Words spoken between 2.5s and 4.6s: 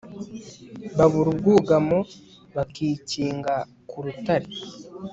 bakikinga ku rutare